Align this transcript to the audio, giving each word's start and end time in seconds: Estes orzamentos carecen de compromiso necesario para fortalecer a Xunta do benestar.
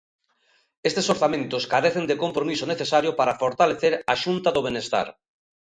Estes 0.89 1.09
orzamentos 1.13 1.67
carecen 1.73 2.05
de 2.09 2.19
compromiso 2.23 2.65
necesario 2.73 3.11
para 3.19 3.37
fortalecer 3.41 3.93
a 4.13 4.15
Xunta 4.23 4.49
do 4.55 4.65
benestar. 4.67 5.07